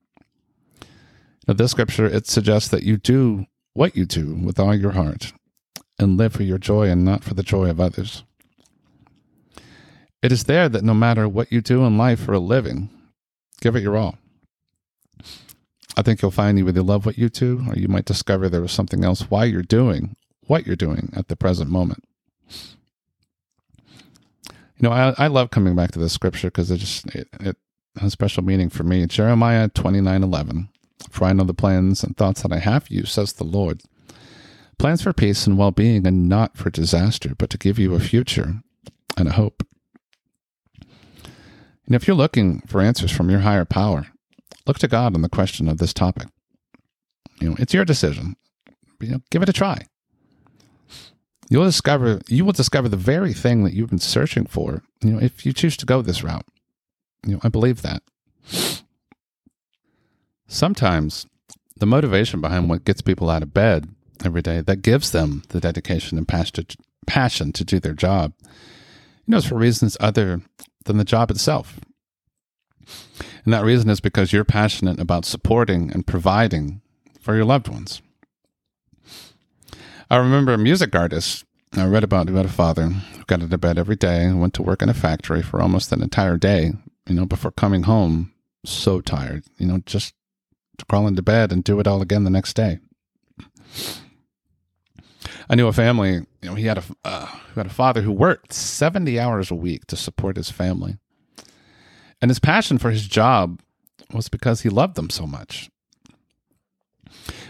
Now, 1.48 1.54
this 1.54 1.72
scripture, 1.72 2.06
it 2.06 2.26
suggests 2.26 2.68
that 2.68 2.82
you 2.82 2.96
do 2.96 3.46
what 3.72 3.96
you 3.96 4.04
do 4.04 4.34
with 4.34 4.60
all 4.60 4.74
your 4.74 4.92
heart, 4.92 5.32
and 5.98 6.16
live 6.16 6.32
for 6.32 6.42
your 6.42 6.58
joy 6.58 6.88
and 6.88 7.04
not 7.04 7.22
for 7.22 7.34
the 7.34 7.42
joy 7.42 7.68
of 7.68 7.80
others. 7.80 8.24
It 10.22 10.32
is 10.32 10.44
there 10.44 10.68
that 10.68 10.84
no 10.84 10.94
matter 10.94 11.28
what 11.28 11.52
you 11.52 11.60
do 11.60 11.84
in 11.84 11.96
life 11.96 12.20
for 12.20 12.32
a 12.32 12.38
living, 12.38 12.90
give 13.60 13.76
it 13.76 13.82
your 13.82 13.96
all. 13.96 14.18
I 15.96 16.02
think 16.02 16.22
you'll 16.22 16.30
find 16.30 16.58
you 16.58 16.68
either 16.68 16.82
love 16.82 17.04
what 17.04 17.18
you 17.18 17.28
do 17.28 17.64
or 17.68 17.74
you 17.74 17.88
might 17.88 18.04
discover 18.04 18.48
there 18.48 18.60
was 18.60 18.72
something 18.72 19.04
else 19.04 19.30
why 19.30 19.44
you're 19.44 19.62
doing 19.62 20.16
what 20.46 20.66
you're 20.66 20.76
doing 20.76 21.12
at 21.14 21.28
the 21.28 21.36
present 21.36 21.70
moment. 21.70 22.04
You 24.80 24.88
know, 24.88 24.94
I, 24.94 25.14
I 25.18 25.26
love 25.26 25.50
coming 25.50 25.76
back 25.76 25.92
to 25.92 25.98
this 25.98 26.14
scripture 26.14 26.48
because 26.48 26.70
it 26.70 26.78
just 26.78 27.06
it, 27.14 27.28
it 27.40 27.56
has 27.98 28.12
special 28.12 28.42
meaning 28.42 28.70
for 28.70 28.82
me. 28.82 29.04
Jeremiah 29.06 29.68
twenty 29.68 30.00
nine 30.00 30.22
eleven. 30.22 30.70
For 31.10 31.24
I 31.24 31.32
know 31.32 31.44
the 31.44 31.54
plans 31.54 32.02
and 32.02 32.16
thoughts 32.16 32.42
that 32.42 32.52
I 32.52 32.58
have 32.58 32.84
for 32.84 32.94
you, 32.94 33.04
says 33.04 33.34
the 33.34 33.44
Lord. 33.44 33.82
Plans 34.78 35.02
for 35.02 35.12
peace 35.12 35.46
and 35.46 35.58
well 35.58 35.70
being, 35.70 36.06
and 36.06 36.28
not 36.28 36.56
for 36.56 36.70
disaster, 36.70 37.34
but 37.36 37.50
to 37.50 37.58
give 37.58 37.78
you 37.78 37.94
a 37.94 38.00
future 38.00 38.62
and 39.18 39.28
a 39.28 39.32
hope. 39.32 39.66
And 41.86 41.94
if 41.94 42.06
you're 42.06 42.16
looking 42.16 42.60
for 42.66 42.80
answers 42.80 43.10
from 43.10 43.28
your 43.28 43.40
higher 43.40 43.66
power, 43.66 44.06
look 44.66 44.78
to 44.78 44.88
God 44.88 45.14
on 45.14 45.20
the 45.20 45.28
question 45.28 45.68
of 45.68 45.76
this 45.76 45.92
topic. 45.92 46.28
You 47.40 47.50
know, 47.50 47.56
it's 47.58 47.74
your 47.74 47.84
decision. 47.84 48.36
You 49.00 49.10
know, 49.10 49.20
give 49.30 49.42
it 49.42 49.48
a 49.48 49.52
try. 49.52 49.86
You'll 51.50 51.64
discover 51.64 52.20
you 52.28 52.44
will 52.44 52.52
discover 52.52 52.88
the 52.88 52.96
very 52.96 53.34
thing 53.34 53.64
that 53.64 53.74
you've 53.74 53.90
been 53.90 53.98
searching 53.98 54.46
for, 54.46 54.82
you 55.02 55.12
know, 55.12 55.18
if 55.18 55.44
you 55.44 55.52
choose 55.52 55.76
to 55.78 55.86
go 55.86 56.00
this 56.00 56.22
route. 56.22 56.46
You 57.26 57.34
know, 57.34 57.40
I 57.42 57.48
believe 57.48 57.82
that. 57.82 58.02
Sometimes 60.46 61.26
the 61.76 61.86
motivation 61.86 62.40
behind 62.40 62.68
what 62.68 62.84
gets 62.84 63.02
people 63.02 63.28
out 63.28 63.42
of 63.42 63.52
bed 63.52 63.88
every 64.24 64.42
day 64.42 64.60
that 64.60 64.82
gives 64.82 65.10
them 65.10 65.42
the 65.48 65.60
dedication 65.60 66.16
and 66.18 66.28
passion 66.28 67.52
to 67.52 67.64
do 67.64 67.80
their 67.80 67.94
job, 67.94 68.32
you 68.40 69.32
know, 69.32 69.38
is 69.38 69.44
for 69.44 69.56
reasons 69.56 69.96
other 69.98 70.40
than 70.84 70.98
the 70.98 71.04
job 71.04 71.30
itself. 71.30 71.80
And 73.44 73.52
that 73.52 73.64
reason 73.64 73.90
is 73.90 74.00
because 74.00 74.32
you're 74.32 74.44
passionate 74.44 75.00
about 75.00 75.24
supporting 75.24 75.90
and 75.90 76.06
providing 76.06 76.80
for 77.20 77.34
your 77.34 77.44
loved 77.44 77.68
ones. 77.68 78.02
I 80.10 80.16
remember 80.16 80.52
a 80.52 80.58
music 80.58 80.94
artist 80.96 81.44
I 81.72 81.84
read 81.84 82.02
about 82.02 82.28
who 82.28 82.34
had 82.34 82.46
a 82.46 82.48
father 82.48 82.88
who 82.88 83.24
got 83.26 83.42
out 83.42 83.52
of 83.52 83.60
bed 83.60 83.78
every 83.78 83.94
day 83.94 84.24
and 84.24 84.40
went 84.40 84.54
to 84.54 84.62
work 84.62 84.82
in 84.82 84.88
a 84.88 84.94
factory 84.94 85.40
for 85.40 85.62
almost 85.62 85.92
an 85.92 86.02
entire 86.02 86.36
day, 86.36 86.72
you 87.06 87.14
know, 87.14 87.26
before 87.26 87.52
coming 87.52 87.84
home 87.84 88.32
so 88.64 89.00
tired, 89.00 89.44
you 89.56 89.68
know, 89.68 89.78
just 89.86 90.14
to 90.78 90.84
crawl 90.86 91.06
into 91.06 91.22
bed 91.22 91.52
and 91.52 91.62
do 91.62 91.78
it 91.78 91.86
all 91.86 92.02
again 92.02 92.24
the 92.24 92.30
next 92.30 92.54
day. 92.54 92.80
I 95.48 95.54
knew 95.54 95.68
a 95.68 95.72
family, 95.72 96.14
you 96.14 96.26
know, 96.42 96.54
he 96.56 96.66
had 96.66 96.78
a, 96.78 96.82
uh, 97.04 97.26
who 97.26 97.60
had 97.60 97.66
a 97.66 97.70
father 97.70 98.02
who 98.02 98.10
worked 98.10 98.52
70 98.52 99.18
hours 99.18 99.52
a 99.52 99.54
week 99.54 99.86
to 99.86 99.96
support 99.96 100.36
his 100.36 100.50
family. 100.50 100.98
And 102.20 102.30
his 102.30 102.40
passion 102.40 102.78
for 102.78 102.90
his 102.90 103.06
job 103.06 103.60
was 104.12 104.28
because 104.28 104.62
he 104.62 104.68
loved 104.70 104.96
them 104.96 105.08
so 105.08 105.24
much. 105.24 105.70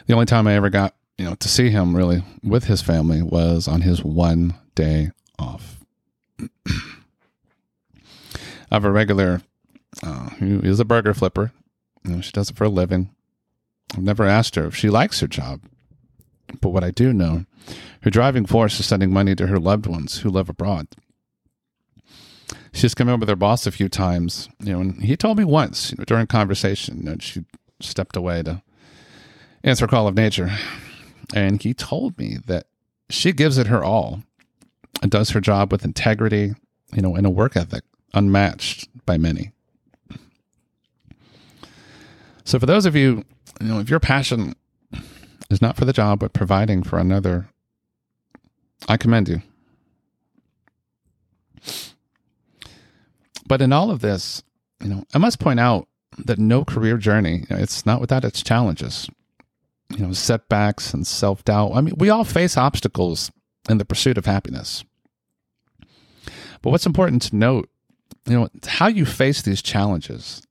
The 0.07 0.13
only 0.13 0.27
time 0.27 0.47
I 0.47 0.55
ever 0.55 0.69
got, 0.69 0.95
you 1.21 1.27
know, 1.27 1.35
to 1.35 1.49
see 1.49 1.69
him 1.69 1.95
really 1.95 2.23
with 2.43 2.65
his 2.65 2.81
family 2.81 3.21
was 3.21 3.69
on 3.69 3.83
his 3.83 4.03
one 4.03 4.55
day 4.75 5.11
off. 5.39 5.85
I 6.67 6.77
have 8.71 8.87
a 8.87 8.91
regular, 8.91 9.43
uh, 10.03 10.31
who 10.31 10.61
is 10.61 10.81
a 10.81 10.85
burger 10.87 11.13
flipper. 11.13 11.53
You 12.05 12.13
know, 12.17 12.21
she 12.23 12.33
does 12.33 12.49
it 12.49 12.57
for 12.57 12.65
a 12.65 12.71
living. 12.71 13.15
I've 13.93 14.03
never 14.03 14.25
asked 14.25 14.55
her 14.55 14.65
if 14.65 14.75
she 14.75 14.89
likes 14.89 15.21
her 15.21 15.27
job. 15.27 15.61
But 16.63 16.71
what 16.71 16.85
I 16.85 16.91
do 16.91 17.13
know, 17.13 17.45
her 18.01 18.11
driving 18.11 18.47
force 18.47 18.81
is 18.81 18.87
sending 18.87 19.13
money 19.13 19.35
to 19.35 19.49
her 19.49 19.59
loved 19.59 19.87
ones 19.87 20.21
who 20.21 20.31
live 20.31 20.49
abroad 20.49 20.89
she's 22.73 22.95
come 22.95 23.11
in 23.11 23.21
with 23.21 23.29
her 23.29 23.37
boss 23.37 23.67
a 23.67 23.73
few 23.73 23.89
times, 23.89 24.49
you 24.61 24.73
know, 24.73 24.81
and 24.81 25.03
he 25.03 25.17
told 25.17 25.37
me 25.37 25.45
once 25.45 25.91
you 25.91 25.99
know, 25.99 26.05
during 26.05 26.27
conversation 26.27 27.05
that 27.05 27.21
she 27.21 27.45
stepped 27.81 28.17
away 28.17 28.43
to 28.45 28.63
answer 29.65 29.85
a 29.85 29.89
call 29.89 30.07
of 30.07 30.15
nature. 30.15 30.57
And 31.35 31.63
he 31.63 31.75
told 31.75 32.19
me 32.19 32.39
that 32.47 32.67
she 33.09 33.33
gives 33.33 33.59
it 33.59 33.69
her 33.69 33.85
all 33.85 34.23
and 35.03 35.11
does 35.11 35.31
her 35.31 35.41
job 35.41 35.73
with 35.73 35.85
integrity, 35.85 36.55
you 36.93 37.03
know, 37.03 37.15
and 37.15 37.27
a 37.27 37.31
work 37.31 37.57
ethic 37.57 37.85
unmatched 38.15 38.89
by 39.07 39.17
many. 39.17 39.53
So 42.45 42.59
for 42.59 42.67
those 42.67 42.87
of 42.87 42.97
you, 42.97 43.25
you 43.61 43.69
know, 43.69 43.79
if 43.79 43.89
your 43.89 44.01
passion 44.01 44.55
is 45.51 45.63
not 45.63 45.77
for 45.77 45.85
the 45.85 45.93
job 45.93 46.19
but 46.19 46.33
providing 46.33 46.83
for 46.83 46.99
another, 46.99 47.49
I 48.89 48.97
commend 48.97 49.29
you. 49.29 49.43
But 53.47 53.61
in 53.61 53.73
all 53.73 53.91
of 53.91 54.01
this, 54.01 54.43
you 54.83 54.89
know, 54.89 55.05
I 55.13 55.19
must 55.19 55.39
point 55.39 55.61
out 55.61 55.87
that 56.19 56.39
no 56.39 56.65
career 56.65 56.97
journey, 56.97 57.45
you 57.49 57.57
know, 57.57 57.63
it's 57.63 57.85
not 57.85 58.01
without 58.01 58.25
its 58.25 58.43
challenges. 58.43 59.09
You 59.97 60.07
know, 60.07 60.13
setbacks 60.13 60.95
and 60.95 61.07
self 61.07 61.45
doubt. 61.45 61.73
I 61.75 61.81
mean, 61.81 61.95
we 61.97 62.11
all 62.11 62.25
face 62.25 62.57
obstacles 62.57 63.31
in 63.69 63.79
the 63.79 63.85
pursuit 63.85 64.19
of 64.19 64.27
happiness. 64.27 64.85
But 66.63 66.71
what's 66.71 66.87
important 66.87 67.23
to 67.23 67.37
note, 67.37 67.69
you 68.27 68.39
know, 68.39 68.49
how 68.67 68.87
you 68.87 69.05
face 69.05 69.43
these 69.43 69.63
challenges. 69.63 70.43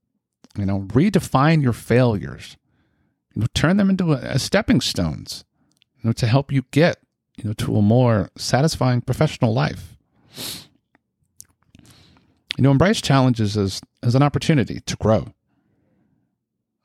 You 0.58 0.66
know, 0.66 0.80
redefine 0.88 1.62
your 1.62 1.72
failures. 1.72 2.56
You 3.34 3.40
know, 3.40 3.46
turn 3.54 3.76
them 3.76 3.88
into 3.88 4.12
a, 4.12 4.16
a 4.16 4.38
stepping 4.38 4.80
stones. 4.80 5.44
You 5.96 6.08
know, 6.08 6.12
to 6.14 6.26
help 6.26 6.50
you 6.50 6.64
get 6.70 6.98
you 7.36 7.44
know 7.44 7.52
to 7.54 7.76
a 7.76 7.82
more 7.82 8.30
satisfying 8.36 9.00
professional 9.00 9.54
life. 9.54 9.96
You 12.58 12.64
know, 12.64 12.72
embrace 12.72 13.00
challenges 13.00 13.56
as, 13.56 13.80
as 14.02 14.14
an 14.14 14.22
opportunity 14.22 14.80
to 14.80 14.96
grow. 14.96 15.32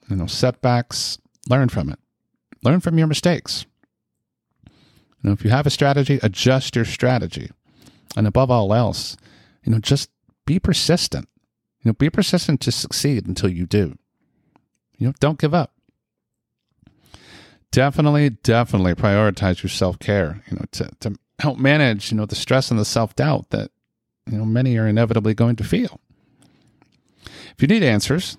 You 0.10 0.16
know, 0.16 0.28
setbacks, 0.28 1.18
learn 1.50 1.70
from 1.70 1.90
it. 1.90 2.00
Learn 2.66 2.80
from 2.80 2.98
your 2.98 3.08
mistakes. 3.08 3.66
You 4.66 5.30
know, 5.30 5.32
if 5.32 5.44
you 5.44 5.52
have 5.52 5.68
a 5.68 5.70
strategy, 5.70 6.20
adjust 6.22 6.76
your 6.76 6.86
strategy. 6.86 7.52
And 8.18 8.28
above 8.28 8.50
all 8.50 8.74
else, 8.74 9.16
you 9.64 9.72
know, 9.72 9.80
just 9.80 10.10
be 10.46 10.60
persistent. 10.60 11.30
You 11.82 11.90
know, 11.90 11.94
be 11.94 12.10
persistent 12.10 12.62
to 12.62 12.72
succeed 12.72 13.28
until 13.28 13.50
you 13.50 13.66
do. 13.66 13.98
You 14.98 15.08
know, 15.08 15.14
don't 15.20 15.40
give 15.40 15.54
up. 15.54 15.74
Definitely, 17.72 18.32
definitely 18.32 18.96
prioritize 18.96 19.62
your 19.62 19.70
self 19.70 20.00
care, 20.00 20.42
you 20.50 20.58
know, 20.58 20.66
to, 20.72 20.90
to 21.02 21.16
help 21.40 21.60
manage, 21.60 22.12
you 22.12 22.18
know, 22.18 22.26
the 22.26 22.36
stress 22.36 22.72
and 22.72 22.80
the 22.80 22.86
self 22.86 23.16
doubt 23.16 23.50
that 23.50 23.70
you 24.26 24.38
know 24.38 24.46
many 24.46 24.78
are 24.78 24.88
inevitably 24.88 25.34
going 25.34 25.56
to 25.58 25.64
feel. 25.64 26.00
If 27.26 27.62
you 27.62 27.68
need 27.68 27.84
answers, 27.84 28.38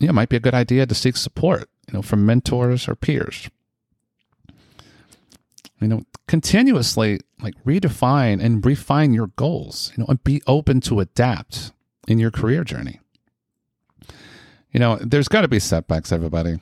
know, 0.00 0.10
it 0.10 0.14
might 0.14 0.28
be 0.28 0.36
a 0.36 0.40
good 0.40 0.54
idea 0.54 0.86
to 0.86 0.94
seek 0.94 1.16
support, 1.16 1.68
you 1.88 1.94
know, 1.94 2.02
from 2.02 2.24
mentors 2.24 2.88
or 2.88 2.94
peers. 2.94 3.48
You 5.80 5.88
know, 5.88 6.02
continuously 6.26 7.20
like 7.40 7.54
redefine 7.64 8.42
and 8.42 8.64
refine 8.64 9.14
your 9.14 9.28
goals, 9.36 9.92
you 9.96 10.02
know, 10.02 10.06
and 10.08 10.22
be 10.24 10.42
open 10.46 10.80
to 10.82 11.00
adapt 11.00 11.72
in 12.08 12.18
your 12.18 12.30
career 12.30 12.64
journey. 12.64 13.00
You 14.72 14.80
know, 14.80 14.96
there's 14.96 15.28
got 15.28 15.42
to 15.42 15.48
be 15.48 15.60
setbacks, 15.60 16.12
everybody. 16.12 16.50
You 16.50 16.58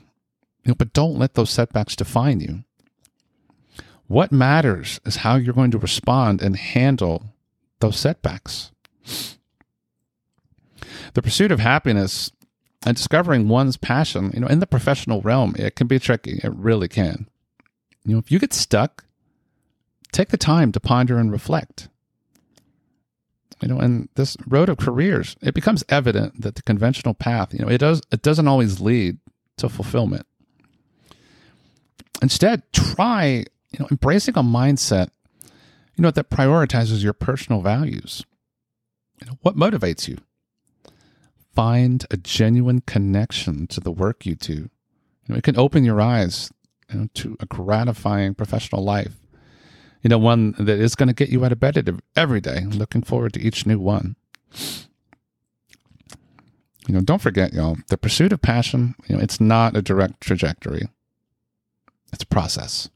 know, 0.71 0.75
but 0.75 0.93
don't 0.93 1.17
let 1.17 1.33
those 1.33 1.49
setbacks 1.49 1.95
define 1.95 2.41
you. 2.41 2.63
What 4.07 4.31
matters 4.31 4.99
is 5.05 5.17
how 5.17 5.35
you're 5.35 5.53
going 5.53 5.71
to 5.71 5.77
respond 5.77 6.41
and 6.41 6.55
handle 6.55 7.23
those 7.79 7.97
setbacks. 7.97 8.71
The 11.13 11.21
pursuit 11.21 11.51
of 11.51 11.59
happiness 11.59 12.31
and 12.85 12.95
discovering 12.95 13.47
one's 13.47 13.75
passion, 13.75 14.31
you 14.33 14.39
know, 14.41 14.47
in 14.47 14.59
the 14.59 14.67
professional 14.67 15.21
realm, 15.21 15.55
it 15.57 15.75
can 15.75 15.87
be 15.87 15.99
tricky. 15.99 16.39
It 16.43 16.53
really 16.53 16.87
can. 16.87 17.27
You 18.05 18.13
know, 18.13 18.19
if 18.19 18.31
you 18.31 18.39
get 18.39 18.53
stuck, 18.53 19.03
take 20.11 20.29
the 20.29 20.37
time 20.37 20.71
to 20.71 20.79
ponder 20.79 21.17
and 21.17 21.31
reflect. 21.31 21.89
You 23.61 23.67
know, 23.67 23.79
and 23.79 24.07
this 24.15 24.37
road 24.45 24.69
of 24.69 24.77
careers, 24.77 25.35
it 25.41 25.55
becomes 25.55 25.83
evident 25.89 26.41
that 26.41 26.55
the 26.55 26.61
conventional 26.61 27.15
path, 27.15 27.53
you 27.53 27.59
know, 27.59 27.69
it 27.69 27.79
does 27.79 28.01
it 28.11 28.21
doesn't 28.21 28.47
always 28.47 28.79
lead 28.79 29.17
to 29.57 29.67
fulfillment. 29.67 30.27
Instead, 32.21 32.61
try, 32.71 33.45
you 33.71 33.79
know, 33.79 33.87
embracing 33.89 34.37
a 34.37 34.43
mindset 34.43 35.09
you 35.97 36.03
know, 36.03 36.11
that 36.11 36.29
prioritizes 36.29 37.03
your 37.03 37.13
personal 37.13 37.61
values. 37.61 38.23
You 39.19 39.27
know, 39.27 39.37
what 39.41 39.57
motivates 39.57 40.07
you? 40.07 40.17
Find 41.55 42.05
a 42.11 42.17
genuine 42.17 42.81
connection 42.81 43.65
to 43.67 43.79
the 43.79 43.91
work 43.91 44.25
you 44.25 44.35
do. 44.35 44.53
You 44.53 44.69
know, 45.27 45.35
it 45.35 45.43
can 45.43 45.57
open 45.57 45.83
your 45.83 45.99
eyes 45.99 46.51
you 46.91 46.99
know, 46.99 47.07
to 47.15 47.35
a 47.39 47.47
gratifying 47.47 48.35
professional 48.35 48.83
life. 48.83 49.15
You 50.01 50.09
know, 50.09 50.17
one 50.17 50.53
that 50.59 50.79
is 50.79 50.95
going 50.95 51.07
to 51.07 51.13
get 51.13 51.29
you 51.29 51.43
out 51.43 51.51
of 51.51 51.59
bed 51.59 52.01
every 52.15 52.41
day. 52.41 52.65
Looking 52.65 53.01
forward 53.01 53.33
to 53.33 53.41
each 53.41 53.65
new 53.65 53.79
one. 53.79 54.15
You 56.87 56.93
know, 56.93 57.01
don't 57.01 57.21
forget, 57.21 57.53
y'all, 57.53 57.77
the 57.89 57.97
pursuit 57.97 58.31
of 58.31 58.41
passion, 58.41 58.95
you 59.07 59.15
know, 59.15 59.21
it's 59.21 59.41
not 59.41 59.75
a 59.75 59.81
direct 59.81 60.21
trajectory. 60.21 60.87
It's 62.13 62.23
a 62.23 62.27
process 62.27 62.89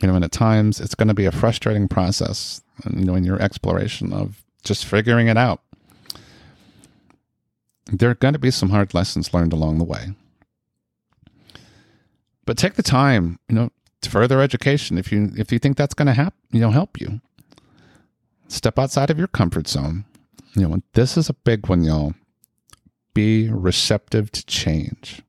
you 0.00 0.08
know, 0.08 0.14
and 0.14 0.24
at 0.24 0.32
times 0.32 0.80
it's 0.80 0.94
going 0.94 1.08
to 1.08 1.14
be 1.14 1.26
a 1.26 1.32
frustrating 1.32 1.88
process, 1.88 2.62
you 2.90 3.04
know, 3.04 3.14
in 3.14 3.24
your 3.24 3.40
exploration 3.40 4.12
of 4.12 4.44
just 4.62 4.84
figuring 4.84 5.28
it 5.28 5.36
out. 5.36 5.62
There 7.86 8.10
are 8.10 8.14
going 8.14 8.34
to 8.34 8.38
be 8.38 8.50
some 8.50 8.70
hard 8.70 8.94
lessons 8.94 9.32
learned 9.32 9.52
along 9.52 9.78
the 9.78 9.84
way. 9.84 10.08
But 12.44 12.58
take 12.58 12.74
the 12.74 12.82
time, 12.82 13.38
you 13.48 13.54
know, 13.54 13.70
further 14.06 14.40
education 14.40 14.98
if 14.98 15.12
you 15.12 15.32
if 15.36 15.52
you 15.52 15.58
think 15.58 15.76
that's 15.76 15.94
going 15.94 16.06
to 16.06 16.14
help, 16.14 16.34
you 16.50 16.60
know, 16.60 16.70
help 16.70 17.00
you. 17.00 17.20
Step 18.48 18.78
outside 18.78 19.10
of 19.10 19.18
your 19.18 19.26
comfort 19.26 19.66
zone. 19.68 20.04
You 20.54 20.68
know, 20.68 20.82
this 20.94 21.16
is 21.16 21.28
a 21.28 21.34
big 21.34 21.68
one, 21.68 21.82
y'all. 21.82 22.14
Be 23.12 23.50
receptive 23.50 24.30
to 24.32 24.44
change. 24.46 25.22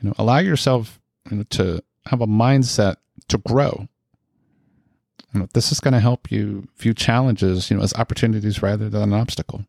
You 0.00 0.08
know, 0.08 0.14
allow 0.18 0.38
yourself 0.38 1.00
you 1.30 1.38
know, 1.38 1.42
to 1.50 1.82
have 2.06 2.20
a 2.20 2.26
mindset 2.26 2.96
to 3.28 3.38
grow. 3.38 3.88
You 5.34 5.40
know, 5.40 5.48
this 5.52 5.70
is 5.72 5.80
going 5.80 5.94
to 5.94 6.00
help 6.00 6.32
you 6.32 6.68
view 6.78 6.94
challenges, 6.94 7.70
you 7.70 7.76
know, 7.76 7.82
as 7.82 7.92
opportunities 7.94 8.62
rather 8.62 8.88
than 8.88 9.02
an 9.02 9.12
obstacle. 9.12 9.64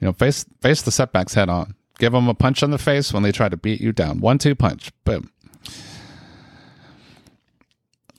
You 0.00 0.06
know, 0.06 0.12
face 0.12 0.44
face 0.60 0.82
the 0.82 0.92
setbacks 0.92 1.34
head 1.34 1.48
on. 1.48 1.74
Give 1.98 2.12
them 2.12 2.28
a 2.28 2.34
punch 2.34 2.62
on 2.62 2.70
the 2.70 2.78
face 2.78 3.12
when 3.12 3.24
they 3.24 3.32
try 3.32 3.48
to 3.48 3.56
beat 3.56 3.80
you 3.80 3.92
down. 3.92 4.20
One 4.20 4.38
two 4.38 4.54
punch. 4.54 4.92
Boom. 5.04 5.30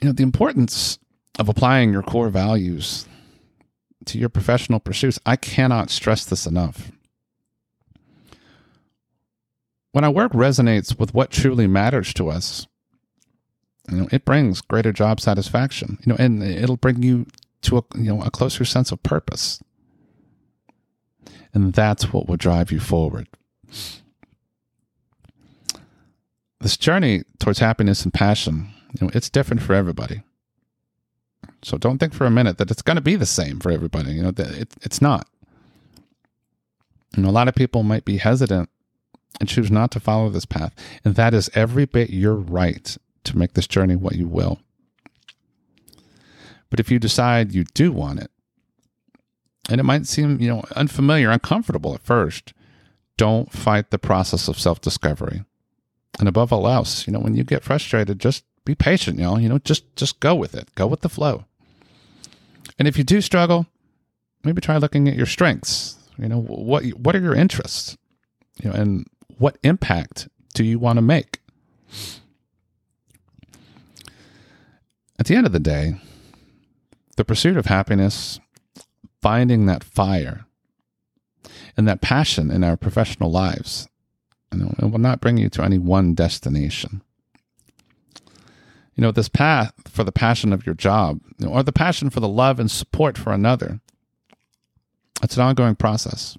You 0.01 0.07
know, 0.07 0.11
the 0.11 0.23
importance 0.23 0.97
of 1.37 1.49
applying 1.49 1.91
your 1.91 2.03
core 2.03 2.29
values 2.29 3.05
to 4.05 4.17
your 4.17 4.29
professional 4.29 4.79
pursuits, 4.79 5.19
I 5.25 5.35
cannot 5.35 5.89
stress 5.89 6.25
this 6.25 6.45
enough. 6.45 6.91
When 9.91 10.03
our 10.03 10.11
work 10.11 10.33
resonates 10.33 10.97
with 10.97 11.13
what 11.13 11.31
truly 11.31 11.67
matters 11.67 12.13
to 12.13 12.29
us, 12.29 12.67
you 13.89 13.97
know, 13.97 14.07
it 14.11 14.23
brings 14.23 14.61
greater 14.61 14.93
job 14.93 15.19
satisfaction. 15.19 15.97
You 16.05 16.11
know, 16.11 16.17
and 16.19 16.43
it'll 16.43 16.77
bring 16.77 17.01
you 17.01 17.25
to 17.61 17.77
a 17.77 17.83
you 17.95 18.15
know 18.15 18.21
a 18.21 18.31
closer 18.31 18.65
sense 18.65 18.91
of 18.91 19.01
purpose. 19.03 19.61
And 21.53 21.73
that's 21.73 22.13
what 22.13 22.27
will 22.27 22.37
drive 22.37 22.71
you 22.71 22.79
forward. 22.79 23.27
This 26.61 26.77
journey 26.77 27.23
towards 27.39 27.59
happiness 27.59 28.03
and 28.03 28.13
passion, 28.13 28.69
you 28.99 29.07
know, 29.07 29.11
it's 29.13 29.29
different 29.29 29.61
for 29.61 29.73
everybody. 29.73 30.23
So 31.61 31.77
don't 31.77 31.97
think 31.99 32.13
for 32.13 32.25
a 32.25 32.31
minute 32.31 32.57
that 32.57 32.71
it's 32.71 32.81
going 32.81 32.95
to 32.95 33.01
be 33.01 33.15
the 33.15 33.25
same 33.25 33.59
for 33.59 33.71
everybody. 33.71 34.13
You 34.13 34.23
know, 34.23 34.33
it, 34.35 34.73
it's 34.81 35.01
not. 35.01 35.27
You 37.15 37.23
know, 37.23 37.29
a 37.29 37.31
lot 37.31 37.47
of 37.47 37.55
people 37.55 37.83
might 37.83 38.05
be 38.05 38.17
hesitant 38.17 38.69
and 39.39 39.47
choose 39.47 39.71
not 39.71 39.91
to 39.91 39.99
follow 39.99 40.29
this 40.29 40.45
path. 40.45 40.73
And 41.03 41.15
that 41.15 41.33
is 41.33 41.49
every 41.53 41.85
bit 41.85 42.09
your 42.09 42.35
right 42.35 42.97
to 43.23 43.37
make 43.37 43.53
this 43.53 43.67
journey 43.67 43.95
what 43.95 44.15
you 44.15 44.27
will. 44.27 44.59
But 46.69 46.79
if 46.79 46.91
you 46.91 46.99
decide 46.99 47.53
you 47.53 47.63
do 47.73 47.91
want 47.91 48.19
it, 48.19 48.31
and 49.69 49.79
it 49.79 49.83
might 49.83 50.07
seem, 50.07 50.39
you 50.39 50.49
know, 50.49 50.63
unfamiliar, 50.75 51.29
uncomfortable 51.29 51.93
at 51.93 52.01
first, 52.01 52.53
don't 53.17 53.51
fight 53.51 53.91
the 53.91 53.99
process 53.99 54.47
of 54.47 54.59
self-discovery. 54.59 55.43
And 56.19 56.27
above 56.27 56.51
all 56.51 56.67
else, 56.67 57.07
you 57.07 57.13
know, 57.13 57.19
when 57.19 57.35
you 57.35 57.43
get 57.43 57.63
frustrated, 57.63 58.19
just 58.19 58.43
be 58.65 58.75
patient, 58.75 59.17
know, 59.17 59.37
you 59.37 59.49
know, 59.49 59.57
just 59.59 59.95
just 59.95 60.19
go 60.19 60.35
with 60.35 60.53
it. 60.53 60.73
Go 60.75 60.85
with 60.85 61.01
the 61.01 61.09
flow. 61.09 61.45
And 62.77 62.87
if 62.87 62.97
you 62.97 63.03
do 63.03 63.21
struggle, 63.21 63.65
maybe 64.43 64.61
try 64.61 64.77
looking 64.77 65.07
at 65.07 65.15
your 65.15 65.25
strengths. 65.25 65.97
You 66.17 66.27
know, 66.27 66.41
what 66.41 66.85
what 66.89 67.15
are 67.15 67.21
your 67.21 67.35
interests? 67.35 67.97
You 68.61 68.69
know, 68.69 68.75
and 68.75 69.07
what 69.37 69.57
impact 69.63 70.27
do 70.53 70.63
you 70.63 70.77
want 70.77 70.97
to 70.97 71.01
make? 71.01 71.39
At 75.17 75.25
the 75.25 75.35
end 75.35 75.45
of 75.45 75.51
the 75.51 75.59
day, 75.59 75.95
the 77.17 77.25
pursuit 77.25 77.57
of 77.57 77.65
happiness, 77.65 78.39
finding 79.21 79.65
that 79.65 79.83
fire 79.83 80.45
and 81.75 81.87
that 81.87 82.01
passion 82.01 82.49
in 82.51 82.63
our 82.63 82.77
professional 82.77 83.29
lives, 83.29 83.88
know, 84.57 84.73
it 84.79 84.85
will 84.85 84.99
not 84.99 85.21
bring 85.21 85.37
you 85.37 85.49
to 85.49 85.63
any 85.63 85.77
one 85.77 86.13
destination. 86.13 87.01
You 88.95 89.03
know, 89.03 89.11
this 89.11 89.29
path 89.29 89.73
for 89.85 90.03
the 90.03 90.11
passion 90.11 90.51
of 90.51 90.65
your 90.65 90.75
job, 90.75 91.21
you 91.37 91.45
know, 91.45 91.53
or 91.53 91.63
the 91.63 91.71
passion 91.71 92.09
for 92.09 92.19
the 92.19 92.27
love 92.27 92.59
and 92.59 92.69
support 92.69 93.17
for 93.17 93.31
another, 93.31 93.79
it's 95.21 95.37
an 95.37 95.43
ongoing 95.43 95.75
process. 95.75 96.37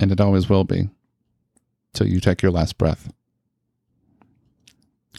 And 0.00 0.12
it 0.12 0.20
always 0.20 0.48
will 0.48 0.64
be 0.64 0.88
till 1.92 2.08
you 2.08 2.20
take 2.20 2.42
your 2.42 2.52
last 2.52 2.78
breath. 2.78 3.12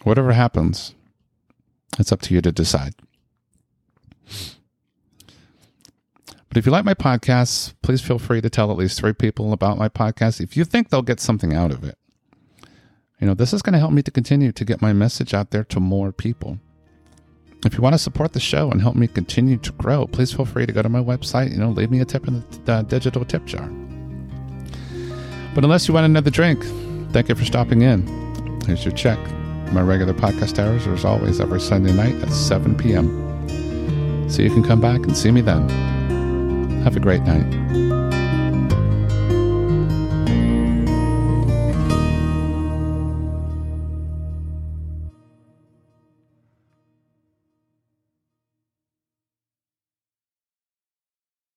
Whatever 0.04 0.34
happens, 0.34 0.94
it's 1.98 2.12
up 2.12 2.22
to 2.22 2.34
you 2.34 2.42
to 2.42 2.52
decide. 2.52 2.94
But 6.56 6.60
if 6.60 6.68
you 6.68 6.72
like 6.72 6.86
my 6.86 6.94
podcasts, 6.94 7.74
please 7.82 8.00
feel 8.00 8.18
free 8.18 8.40
to 8.40 8.50
tell 8.50 8.72
at 8.72 8.78
least 8.78 8.98
three 8.98 9.12
people 9.12 9.52
about 9.52 9.78
my 9.78 9.90
podcast 9.90 10.40
if 10.40 10.56
you 10.56 10.64
think 10.64 10.88
they'll 10.88 11.02
get 11.02 11.20
something 11.20 11.54
out 11.54 11.70
of 11.70 11.84
it. 11.84 11.98
You 13.20 13.28
know, 13.28 13.34
this 13.34 13.52
is 13.52 13.62
going 13.62 13.74
to 13.74 13.80
help 13.80 13.92
me 13.92 14.02
to 14.04 14.10
continue 14.10 14.54
to 14.54 14.64
get 14.64 14.82
my 14.82 14.94
message 14.94 15.34
out 15.34 15.52
there 15.52 15.66
to 15.66 15.82
more 15.82 16.14
people. 16.14 16.58
If 17.66 17.74
you 17.74 17.82
want 17.82 17.94
to 17.94 18.00
support 18.00 18.32
the 18.32 18.40
show 18.40 18.72
and 18.72 18.82
help 18.82 18.96
me 18.96 19.06
continue 19.06 19.58
to 19.58 19.74
grow, 19.74 20.08
please 20.08 20.32
feel 20.32 20.46
free 20.46 20.66
to 20.66 20.72
go 20.72 20.82
to 20.82 20.88
my 20.88 21.02
website, 21.02 21.52
you 21.52 21.58
know, 21.58 21.72
leave 21.72 21.92
me 21.92 22.00
a 22.00 22.06
tip 22.06 22.26
in 22.26 22.42
the 22.64 22.72
uh, 22.72 22.82
digital 22.84 23.26
tip 23.26 23.44
jar. 23.44 23.68
But 25.54 25.66
unless 25.66 25.90
you 25.90 25.94
want 25.94 26.06
another 26.06 26.32
drink, 26.32 26.64
thank 27.12 27.28
you 27.28 27.36
for 27.36 27.44
stopping 27.44 27.82
in. 27.82 28.08
Here's 28.66 28.86
your 28.86 28.94
check. 28.94 29.20
My 29.74 29.82
regular 29.82 30.14
podcast 30.14 30.58
hours 30.58 30.88
are 30.88 30.94
as 30.94 31.04
always 31.04 31.42
every 31.42 31.60
Sunday 31.60 31.92
night 31.92 32.16
at 32.24 32.32
7 32.32 32.78
p.m. 32.78 34.30
So 34.30 34.42
you 34.42 34.52
can 34.52 34.64
come 34.64 34.80
back 34.80 35.02
and 35.02 35.18
see 35.18 35.32
me 35.32 35.42
then. 35.42 35.95
Have 36.86 36.96
a 36.96 37.00
great 37.00 37.24
night. 37.24 37.95